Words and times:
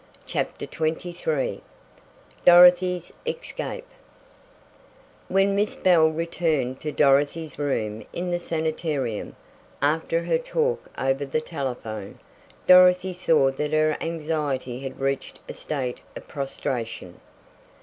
CHAPTER 0.25 0.65
XXIII 0.65 1.61
DOROTHY'S 2.43 3.11
ESCAPE 3.23 3.85
When 5.27 5.55
Miss 5.55 5.75
Bell 5.75 6.09
returned 6.09 6.81
to 6.81 6.91
Dorothy's 6.91 7.59
room 7.59 8.03
in 8.11 8.31
the 8.31 8.39
sanitarium, 8.39 9.35
after 9.79 10.23
her 10.23 10.39
talk 10.39 10.89
over 10.97 11.23
the 11.23 11.39
telephone, 11.39 12.17
Dorothy 12.65 13.13
saw 13.13 13.51
that 13.51 13.73
her 13.73 13.95
anxiety 14.01 14.79
had 14.79 14.99
reached 14.99 15.39
a 15.47 15.53
state 15.53 15.99
of 16.15 16.27
prostration. 16.27 17.19